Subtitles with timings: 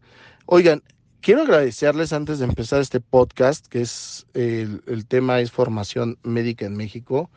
[0.47, 0.83] Oigan,
[1.23, 6.76] quiero agradecerles antes de empezar este podcast, que es el, tema es formación médica en
[6.76, 7.30] México,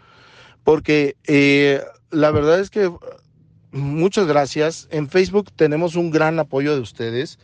[0.64, 2.92] porque eh, la verdad es que
[3.72, 4.88] muchas gracias.
[4.92, 7.38] En Facebook tenemos un gran apoyo de ustedes.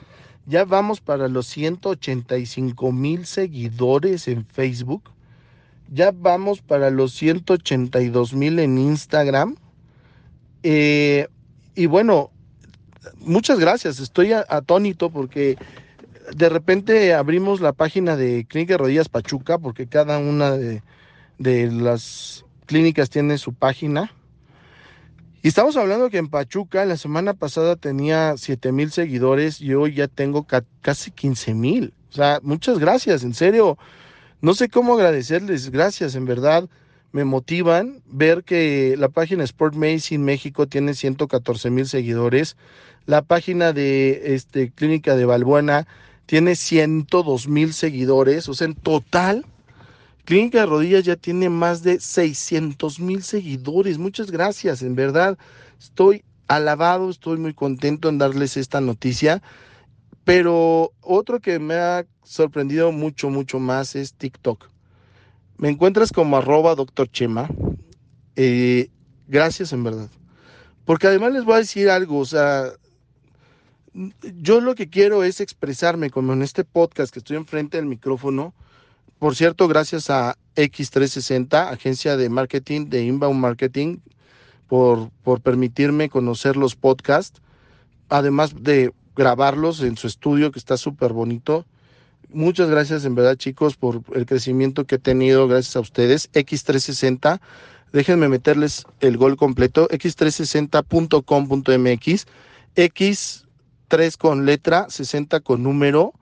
[0.48, 5.12] Ya vamos para los 185 mil seguidores en Facebook.
[5.94, 9.56] Ya vamos para los 182 mil en Instagram.
[10.64, 11.28] Eh,
[11.76, 12.32] y bueno,
[13.20, 14.00] muchas gracias.
[14.00, 15.58] Estoy atónito porque
[16.36, 20.82] de repente abrimos la página de Clínica Rodillas Pachuca porque cada una de,
[21.38, 24.12] las clínicas tiene su página
[25.44, 29.96] y estamos hablando que en Pachuca la semana pasada tenía 7 mil seguidores y hoy
[29.96, 30.46] ya tengo
[30.82, 31.94] casi 15 mil.
[32.12, 33.76] O sea, muchas gracias, en serio.
[34.42, 36.70] No sé cómo agradecerles, gracias, en verdad.
[37.12, 42.56] Me motivan ver que la página Sport Medicine México tiene 114 mil seguidores.
[43.06, 45.88] La página de este, Clínica de Balbuena
[46.26, 48.48] tiene 102 mil seguidores.
[48.48, 49.46] O sea, en total
[50.24, 53.98] Clínica de Rodillas ya tiene más de 600 mil seguidores.
[53.98, 55.38] Muchas gracias, en verdad.
[55.80, 59.42] Estoy alabado, estoy muy contento en darles esta noticia.
[60.24, 64.71] Pero otro que me ha sorprendido mucho, mucho más es TikTok.
[65.58, 67.50] Me encuentras como arroba doctor Chema.
[68.36, 68.90] Eh,
[69.28, 70.10] gracias, en verdad.
[70.86, 72.72] Porque además les voy a decir algo, o sea,
[73.94, 78.54] yo lo que quiero es expresarme como en este podcast que estoy enfrente del micrófono
[79.22, 84.00] por cierto, gracias a X360, agencia de marketing de Inbound Marketing,
[84.68, 87.40] por, por permitirme conocer los podcasts,
[88.10, 91.68] además de grabarlos en su estudio, que está súper bonito.
[92.34, 96.32] Muchas gracias en verdad chicos por el crecimiento que he tenido gracias a ustedes.
[96.32, 97.42] X360,
[97.92, 102.28] déjenme meterles el gol completo, x360.com.mx,
[102.76, 106.14] X3 con letra, 60 con número,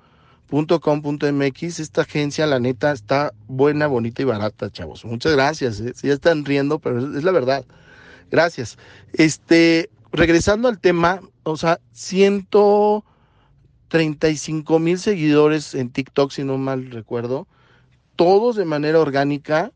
[0.50, 5.06] .com.mx, esta agencia, la neta, está buena, bonita y barata, chavos.
[5.06, 5.80] Muchas gracias.
[5.80, 5.94] ¿eh?
[6.02, 7.64] ya están riendo, pero es, la verdad.
[8.32, 8.80] Gracias.
[9.14, 11.80] Este, regresando al tema, o sea,
[13.90, 17.48] 135 mil seguidores en TikTok, si no mal recuerdo,
[18.16, 19.72] todos de manera orgánica,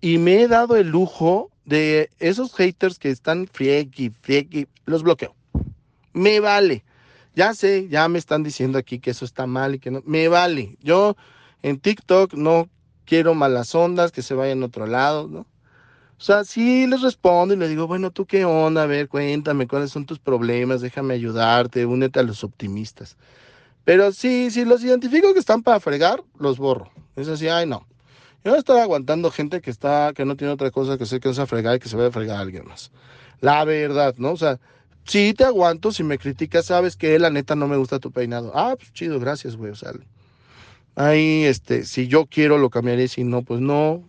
[0.00, 5.34] y me he dado el lujo de esos haters que están frieki, frieki, los bloqueo.
[6.12, 6.84] Me vale.
[7.34, 10.02] Ya sé, ya me están diciendo aquí que eso está mal y que no.
[10.04, 10.76] Me vale.
[10.82, 11.16] Yo
[11.62, 12.68] en TikTok no
[13.04, 15.46] quiero malas ondas, que se vayan a otro lado, ¿no?
[16.20, 18.82] O sea, sí les respondo y les digo, bueno, ¿tú qué onda?
[18.82, 23.16] A ver, cuéntame cuáles son tus problemas, déjame ayudarte, únete a los optimistas.
[23.84, 26.90] Pero sí, si los identifico que están para fregar, los borro.
[27.16, 27.86] Es así, ay, no.
[28.44, 31.28] Yo no estoy aguantando gente que está, que no tiene otra cosa que hacer que
[31.28, 32.92] no sea fregar y que se vaya a fregar a alguien más.
[33.40, 34.32] La verdad, ¿no?
[34.32, 34.60] O sea,
[35.04, 35.92] Sí, te aguanto.
[35.92, 38.52] Si me criticas, sabes que la neta no me gusta tu peinado.
[38.54, 39.72] Ah, pues chido, gracias, güey.
[39.72, 39.92] O sea,
[40.94, 44.08] ahí, este, si yo quiero lo cambiaré, si no, pues no.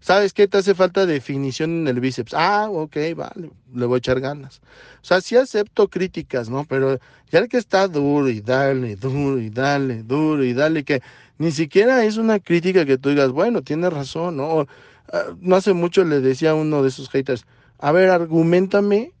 [0.00, 0.48] ¿Sabes qué?
[0.48, 2.34] Te hace falta definición en el bíceps.
[2.34, 4.60] Ah, ok, vale, le voy a echar ganas.
[5.02, 6.64] O sea, sí acepto críticas, ¿no?
[6.64, 6.98] Pero
[7.30, 11.02] ya el que está duro y dale, duro y dale, duro y dale, que
[11.38, 14.66] ni siquiera es una crítica que tú digas, bueno, tienes razón, ¿no?
[15.12, 17.44] Ah, no hace mucho le decía a uno de esos haters,
[17.78, 19.12] a ver, argumentame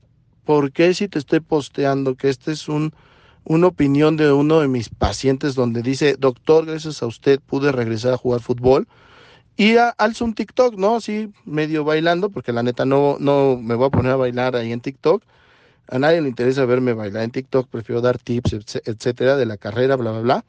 [0.44, 2.92] ¿por qué si te estoy posteando que este es un,
[3.44, 8.14] una opinión de uno de mis pacientes donde dice, doctor, gracias a usted pude regresar
[8.14, 8.88] a jugar fútbol?
[9.60, 10.96] Y alzo un TikTok, ¿no?
[10.96, 14.72] Así medio bailando, porque la neta no, no me voy a poner a bailar ahí
[14.72, 15.22] en TikTok.
[15.86, 18.54] A nadie le interesa verme bailar en TikTok, prefiero dar tips,
[18.86, 20.44] etcétera, de la carrera, bla, bla, bla.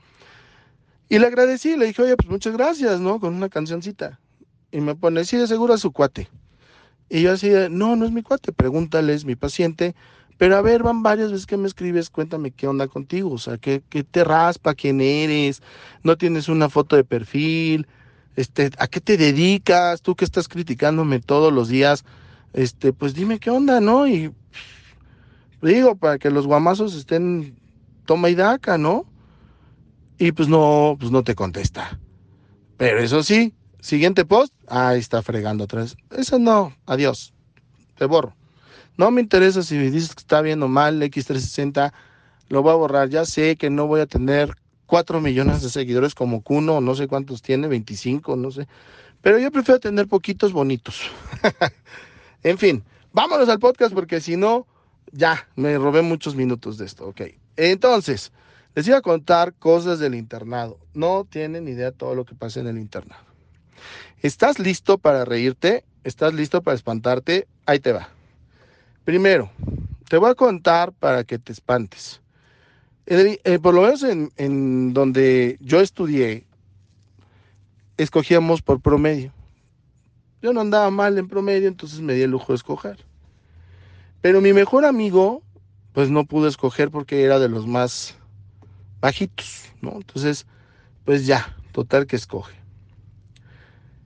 [1.09, 3.19] Y le agradecí, le dije, oye, pues muchas gracias, ¿no?
[3.19, 4.17] Con una cancioncita.
[4.71, 6.29] Y me pone, sí, de seguro a su cuate.
[7.09, 9.93] Y yo así, no, no es mi cuate, pregúntale, es mi paciente.
[10.37, 13.57] Pero a ver, van varias veces que me escribes, cuéntame qué onda contigo, o sea,
[13.57, 15.61] qué, qué te raspa, quién eres,
[16.01, 17.87] no tienes una foto de perfil,
[18.41, 20.01] este, ¿a qué te dedicas?
[20.01, 22.03] Tú que estás criticándome todos los días,
[22.53, 24.07] este, pues dime qué onda, ¿no?
[24.07, 24.33] Y
[25.61, 27.57] digo, para que los guamazos estén
[28.05, 29.05] toma y daca, ¿no?
[30.17, 31.99] Y pues no, pues no te contesta.
[32.77, 35.97] Pero eso sí, Siguiente post, ahí está fregando otra vez.
[36.11, 37.33] Eso no, adiós,
[37.97, 38.35] te borro.
[38.95, 41.91] No me interesa si dices que está bien o mal, X360,
[42.49, 43.09] lo voy a borrar.
[43.09, 44.55] Ya sé que no voy a tener
[44.91, 48.67] 4 millones de seguidores como Kuno, no sé cuántos tiene, 25, no sé.
[49.21, 51.09] Pero yo prefiero tener poquitos bonitos.
[52.43, 52.83] en fin,
[53.13, 54.67] vámonos al podcast porque si no,
[55.13, 57.21] ya, me robé muchos minutos de esto, ok.
[57.55, 58.33] Entonces,
[58.75, 60.77] les iba a contar cosas del internado.
[60.93, 63.23] No tienen idea todo lo que pasa en el internado.
[64.21, 65.85] ¿Estás listo para reírte?
[66.03, 67.47] ¿Estás listo para espantarte?
[67.65, 68.09] Ahí te va.
[69.05, 69.51] Primero,
[70.09, 72.19] te voy a contar para que te espantes.
[73.05, 76.45] Eh, por lo menos en, donde yo estudié,
[77.97, 79.33] escogíamos por promedio.
[80.41, 82.97] Yo no andaba mal en promedio, entonces me di el lujo de escoger.
[84.21, 85.43] Pero mi mejor amigo,
[85.93, 88.15] pues no pudo escoger porque era de los más
[89.01, 89.93] bajitos, ¿no?
[89.93, 90.45] Entonces,
[91.05, 92.55] pues ya, total que escoge.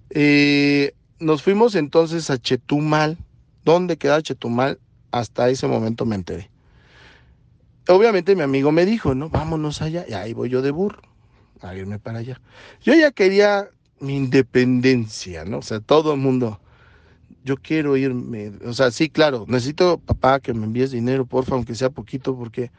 [0.09, 3.17] Eh, nos fuimos entonces a Chetumal.
[3.63, 4.79] ¿Dónde queda Chetumal?
[5.11, 6.49] Hasta ese momento me enteré.
[7.87, 9.29] Obviamente mi amigo me dijo, ¿no?
[9.29, 10.05] Vámonos allá.
[10.07, 11.01] Y ahí voy yo de burro
[11.61, 12.41] a irme para allá.
[12.81, 15.59] Yo ya quería mi independencia, ¿no?
[15.59, 16.59] O sea, todo el mundo
[17.43, 21.75] yo quiero irme, o sea, sí, claro, necesito papá que me envíes dinero, porfa, aunque
[21.75, 22.71] sea poquito, porque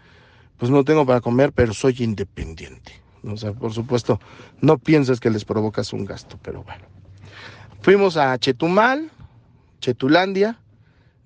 [0.56, 2.92] pues no tengo para comer, pero soy independiente.
[3.22, 4.20] O sea, por supuesto,
[4.60, 6.84] no piensas que les provocas un gasto, pero bueno.
[7.80, 9.10] Fuimos a Chetumal,
[9.80, 10.58] Chetulandia,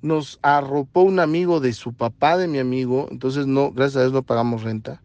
[0.03, 4.13] nos arropó un amigo de su papá, de mi amigo, entonces no, gracias a Dios
[4.13, 5.01] no pagamos renta,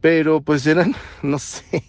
[0.00, 1.84] pero pues eran, no sé,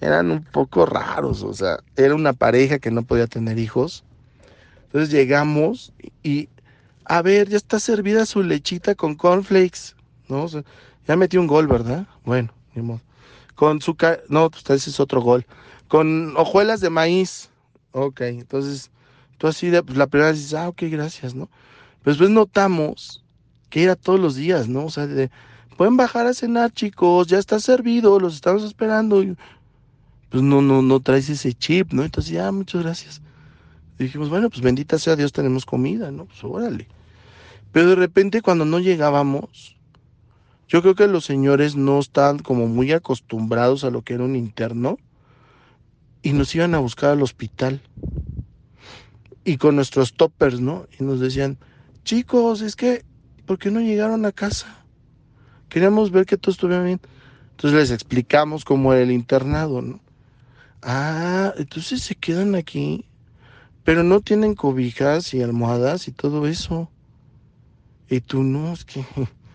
[0.00, 4.04] eran un poco raros, o sea, era una pareja que no podía tener hijos
[4.88, 5.92] entonces llegamos
[6.22, 6.48] y,
[7.04, 9.94] a ver, ya está servida su lechita con cornflakes,
[10.28, 10.46] ¿no?
[11.06, 12.06] ya metió un gol, ¿verdad?
[12.24, 12.98] Bueno, ni.
[13.54, 13.96] Con su,
[14.30, 15.44] no, pues ese es otro gol.
[15.88, 17.50] Con hojuelas de maíz.
[17.92, 18.90] Ok, entonces,
[19.38, 21.48] tú así, pues la primera vez dices, ah, ok, gracias, ¿no?
[22.02, 23.24] Pero después notamos
[23.70, 24.84] que era todos los días, ¿no?
[24.86, 25.30] O sea, de,
[25.76, 29.24] pueden bajar a cenar, chicos, ya está servido, los estamos esperando.
[30.30, 32.04] Pues no, no, no traes ese chip, ¿no?
[32.04, 33.22] Entonces, ya, muchas gracias.
[33.98, 36.26] Dijimos, bueno, pues bendita sea Dios, tenemos comida, ¿no?
[36.26, 36.86] Pues órale.
[37.72, 39.76] Pero de repente cuando no llegábamos,
[40.68, 44.36] yo creo que los señores no estaban como muy acostumbrados a lo que era un
[44.36, 44.98] interno
[46.22, 47.80] y nos iban a buscar al hospital.
[49.48, 50.86] Y con nuestros toppers, ¿no?
[50.98, 51.58] Y nos decían,
[52.04, 53.04] chicos, es que,
[53.46, 54.84] ¿por qué no llegaron a casa?
[55.68, 57.00] Queríamos ver que todo estuviera bien.
[57.52, 60.00] Entonces les explicamos cómo era el internado, ¿no?
[60.82, 63.08] Ah, entonces se quedan aquí
[63.88, 66.90] pero no tienen cobijas y almohadas y todo eso.
[68.10, 69.02] Y tú no, es que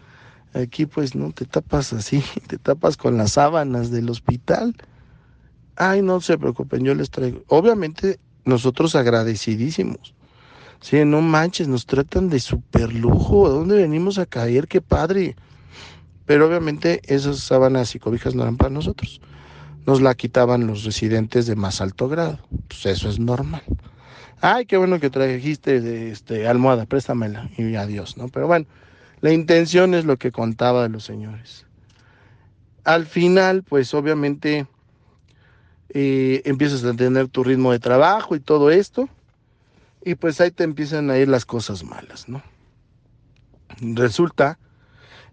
[0.60, 4.76] aquí pues no te tapas así, te tapas con las sábanas del hospital.
[5.76, 7.44] Ay, no se preocupen, yo les traigo.
[7.46, 10.14] Obviamente nosotros agradecidísimos.
[10.82, 13.48] Sí, no manches, nos tratan de super lujo.
[13.48, 14.68] ¿A dónde venimos a caer?
[14.68, 15.36] Qué padre.
[16.26, 19.22] Pero obviamente esas sábanas y cobijas no eran para nosotros.
[19.86, 22.40] Nos la quitaban los residentes de más alto grado.
[22.68, 23.64] Pues eso es normal
[24.44, 28.28] ay, qué bueno que trajiste este, almohada, préstamela y adiós, ¿no?
[28.28, 28.66] Pero bueno,
[29.22, 31.66] la intención es lo que contaba de los señores.
[32.84, 34.68] Al final, pues obviamente
[35.94, 39.10] eh, empiezas a tener tu ritmo de trabajo y todo esto,
[40.04, 42.44] y pues ahí te empiezan a ir las cosas malas, ¿no?
[43.80, 44.60] Resulta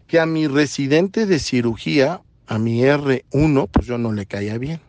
[0.07, 4.81] que a mi residente de cirugía, a mi R1, pues yo no le caía bien.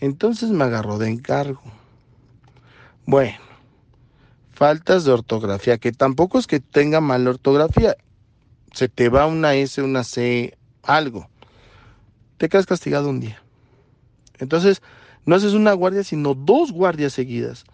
[0.00, 1.62] Entonces me agarró de encargo
[3.04, 3.38] bueno,
[4.52, 7.96] faltas de ortografía, que tampoco es que tenga mala ortografía.
[8.72, 11.28] Se te va una S, una C, algo.
[12.38, 13.41] Te quedas castigado un día.
[14.38, 14.82] Entonces,
[15.24, 17.64] no haces una guardia, sino dos guardias seguidas.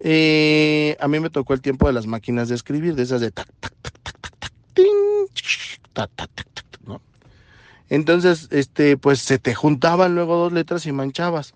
[0.00, 3.30] Eh, a mí me tocó el tiempo de las máquinas de escribir, de esas de
[3.30, 7.00] tac, tac, tac, tac, tac, tac, ting, sh, tac, tac, tac, tac, ¿no?
[7.88, 11.54] Entonces, este, pues se te juntaban luego dos letras y manchabas.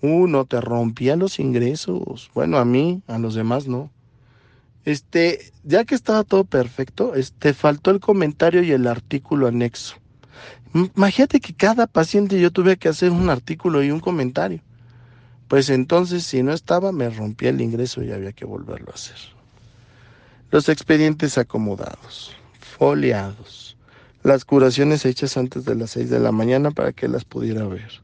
[0.00, 2.30] Uno, te rompía los ingresos.
[2.34, 3.90] Bueno, a mí, a los demás no.
[4.84, 9.96] Este, ya que estaba todo perfecto, este, faltó el comentario y el artículo anexo.
[10.74, 14.60] Imagínate que cada paciente yo tuve que hacer un artículo y un comentario.
[15.48, 19.16] Pues entonces, si no estaba, me rompía el ingreso y había que volverlo a hacer.
[20.50, 23.76] Los expedientes acomodados, foliados,
[24.22, 28.02] las curaciones hechas antes de las seis de la mañana para que las pudiera ver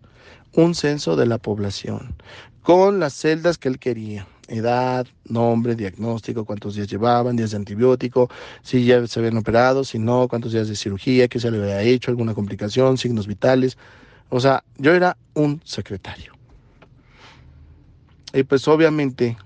[0.55, 2.15] un censo de la población
[2.63, 4.27] con las celdas que él quería.
[4.49, 8.31] Edad, nombre, diagnóstico, cuántos días llevaban, días de antibiótico,
[8.63, 11.83] si ya se habían operado, si no, cuántos días de cirugía, qué se le había
[11.83, 13.77] hecho, alguna complicación, signos vitales.
[14.31, 16.33] O sea, yo era un secretario.
[18.33, 19.37] Y pues obviamente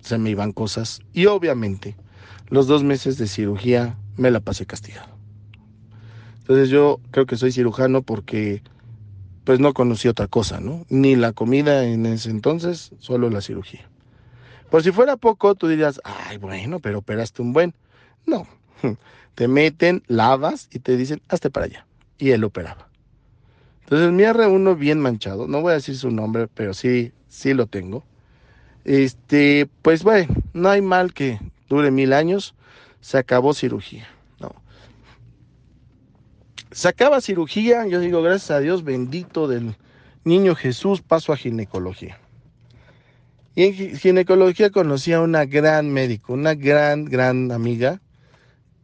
[0.00, 1.96] se me iban cosas y obviamente
[2.48, 5.08] los dos meses de cirugía me la pasé castigado.
[6.40, 8.62] Entonces yo creo que soy cirujano porque
[9.44, 10.84] pues no conocí otra cosa, ¿no?
[10.88, 13.88] Ni la comida en ese entonces, solo la cirugía.
[14.70, 17.74] Por si fuera poco, tú dirías, ay, bueno, pero operaste un buen.
[18.24, 18.46] No,
[19.34, 21.86] te meten, lavas y te dicen, hazte para allá.
[22.18, 22.88] Y él operaba.
[23.82, 27.66] Entonces mi R1 bien manchado, no voy a decir su nombre, pero sí, sí lo
[27.66, 28.04] tengo.
[28.84, 32.54] Este, pues bueno, no hay mal que dure mil años,
[33.00, 34.06] se acabó cirugía.
[34.38, 34.54] No.
[36.70, 39.74] Se acaba cirugía, yo digo, gracias a Dios bendito del
[40.22, 42.20] niño Jesús, paso a ginecología.
[43.54, 48.00] Y en ginecología conocí a una gran médico, una gran, gran amiga,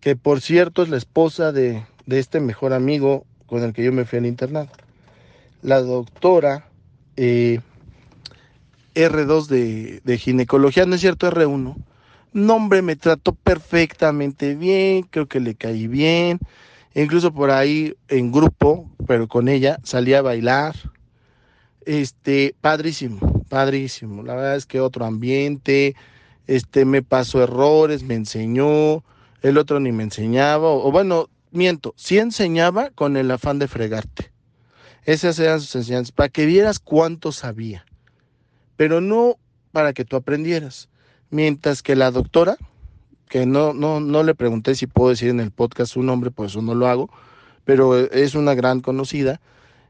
[0.01, 4.05] que por cierto es la esposa de, este mejor amigo con el que yo me
[4.05, 4.69] fui al internado.
[5.63, 6.69] La doctora
[7.17, 7.61] eh,
[8.95, 11.77] R2 de, de, ginecología, no es cierto, R1.
[12.33, 16.41] Nombre, me trató perfectamente bien, creo que le caí bien.
[16.95, 20.75] Incluso por ahí en grupo, pero con ella, salí a bailar.
[21.85, 24.23] Este, padrísimo padrísimo.
[24.23, 25.97] La verdad es que otro ambiente,
[26.47, 29.03] este, me pasó errores, me enseñó,
[29.43, 34.33] el otro ni me enseñaba, o, bueno, miento, sí enseñaba con el afán de fregarte.
[35.05, 37.87] Esas eran sus enseñanzas, para que vieras cuánto sabía,
[38.77, 39.37] pero no
[39.73, 40.89] para que tú aprendieras.
[41.31, 42.57] Mientras que la doctora,
[43.29, 46.53] que no, no, no le pregunté si puedo decir en el podcast su nombre, pues
[46.53, 47.11] eso no lo hago,
[47.65, 49.41] pero es una gran conocida,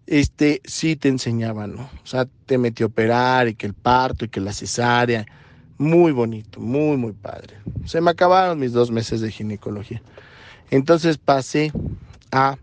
[0.06, 1.82] este, sí te enseñaban, ¿no?
[1.82, 5.26] O sea, te metió a operar y que el parto y que la cesárea.
[5.78, 7.58] Muy bonito, muy, muy padre.
[7.84, 10.00] Se me acabaron mis dos meses de ginecología.
[10.70, 11.72] Entonces pasé
[12.32, 12.56] a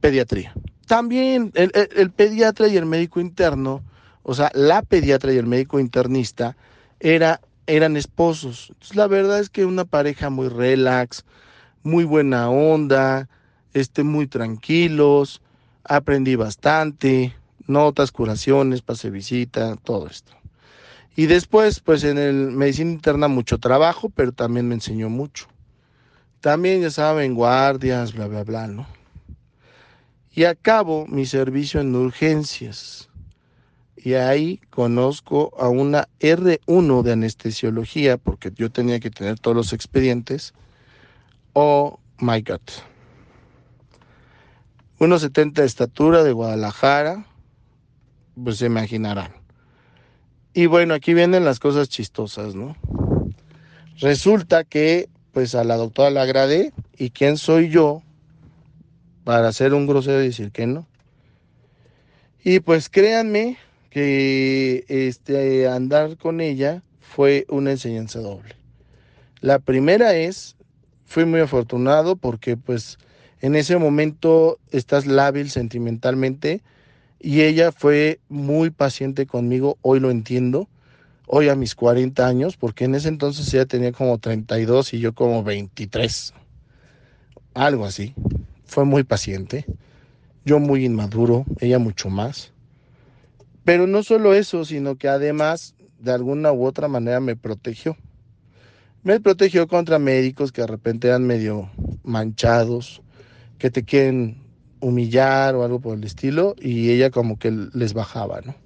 [0.00, 0.52] pediatría.
[0.86, 3.82] También el, el, pediatra y el médico interno,
[4.24, 6.56] o sea, la pediatra y el médico internista
[7.00, 8.66] era, eran esposos.
[8.70, 11.24] Entonces, la verdad es que una pareja muy relax,
[11.82, 13.28] muy buena onda,
[13.72, 15.40] este, muy tranquilos
[15.84, 17.34] aprendí bastante,
[17.66, 20.32] notas, curaciones, pase visita, todo esto.
[21.14, 25.46] Y después, pues en el medicina interna mucho trabajo, pero también me enseñó mucho.
[26.40, 28.86] También, ya saben, guardias, bla, bla, bla, ¿no?
[30.34, 33.10] Y acabo mi servicio en urgencias.
[33.96, 39.72] Y ahí conozco a una R1 de anestesiología, porque yo tenía que tener todos los
[39.72, 40.54] expedientes.
[41.52, 42.60] Oh my God.
[45.02, 47.26] 1,70 de estatura de Guadalajara,
[48.42, 49.32] pues se imaginarán.
[50.54, 52.76] Y bueno, aquí vienen las cosas chistosas, ¿no?
[53.98, 58.04] Resulta que, pues a la doctora le agradé, ¿y quién soy yo
[59.24, 60.86] para hacer un grosero y decir que no?
[62.44, 63.56] Y pues créanme
[63.90, 68.54] que este andar con ella fue una enseñanza doble.
[69.40, 70.54] La primera es,
[71.06, 72.98] fui muy afortunado porque pues
[73.42, 76.62] en ese momento estás lábil sentimentalmente
[77.18, 80.68] y ella fue muy paciente conmigo, hoy lo entiendo,
[81.26, 85.12] hoy a mis 40 años, porque en ese entonces ella tenía como 32 y yo
[85.12, 86.34] como 23,
[87.54, 88.14] algo así.
[88.64, 89.66] Fue muy paciente,
[90.44, 92.52] yo muy inmaduro, ella mucho más.
[93.64, 97.96] Pero no solo eso, sino que además de alguna u otra manera me protegió.
[99.02, 101.70] Me protegió contra médicos que de repente eran medio
[102.04, 103.01] manchados,
[103.62, 104.38] que te quieren
[104.80, 108.56] humillar o algo por el estilo y ella como que les bajaba, ¿no?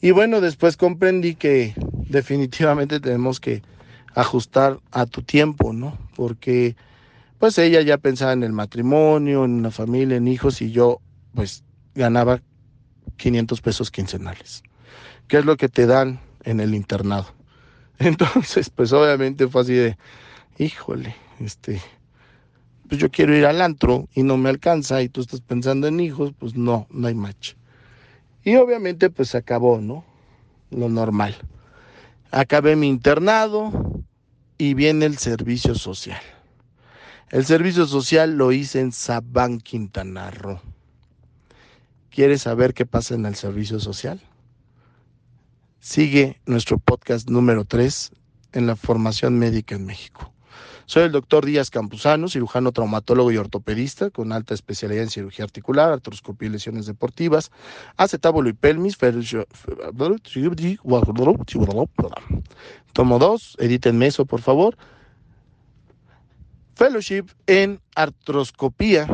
[0.00, 1.74] Y bueno, después comprendí que
[2.08, 3.62] definitivamente tenemos que
[4.16, 5.96] ajustar a tu tiempo, ¿no?
[6.16, 6.74] Porque
[7.38, 11.00] pues ella ya pensaba en el matrimonio, en una familia, en hijos y yo
[11.32, 11.62] pues
[11.94, 12.42] ganaba
[13.16, 14.64] 500 pesos quincenales,
[15.28, 17.32] que es lo que te dan en el internado.
[18.00, 19.96] Entonces, pues obviamente fue así de,
[20.58, 21.80] híjole, este,
[22.88, 26.00] pues yo quiero ir al antro y no me alcanza y tú estás pensando en
[26.00, 27.54] hijos, pues no, no hay match.
[28.44, 30.04] Y obviamente pues se acabó, ¿no?
[30.70, 31.36] Lo normal.
[32.30, 34.02] Acabé mi internado
[34.56, 36.20] y viene el servicio social.
[37.30, 40.60] El servicio social lo hice en Sabán, Quintana Roo.
[42.10, 44.20] ¿Quieres saber qué pasa en el servicio social?
[45.78, 48.12] Sigue nuestro podcast número 3
[48.52, 50.32] en la formación médica en México.
[50.88, 55.92] Soy el doctor Díaz Campuzano, cirujano traumatólogo y ortopedista con alta especialidad en cirugía articular,
[55.92, 57.50] artroscopía y lesiones deportivas,
[57.98, 58.96] acetábulo y pelvis,
[62.94, 64.78] tomo dos, edítenme eso por favor.
[66.74, 69.06] Fellowship en artroscopía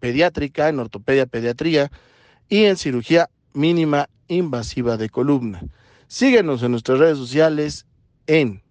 [0.00, 1.92] pediátrica, en ortopedia pediatría
[2.48, 5.62] y en cirugía mínima invasiva de columna.
[6.08, 7.86] Síguenos en nuestras redes sociales
[8.26, 8.64] en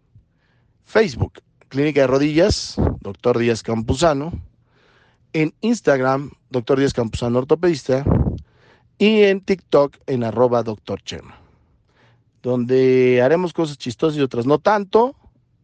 [0.84, 1.40] Facebook,
[1.70, 4.32] Clínica de Rodillas, doctor Díaz Campuzano.
[5.34, 8.04] en Instagram, Doctor Díaz Campuzano Ortopedista,
[8.98, 11.38] y en TikTok en arroba Doctor Chema,
[12.42, 15.16] donde haremos cosas chistosas y otras no tanto,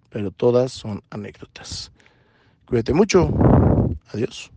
[0.10, 1.92] pero todas son anécdotas.
[2.66, 3.30] Cuídate mucho.
[4.14, 4.52] Adiós.